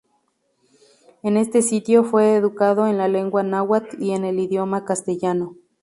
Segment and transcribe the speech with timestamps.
[1.21, 5.55] En este sitio fue educado en la lengua náhuatl y en el idioma castellano.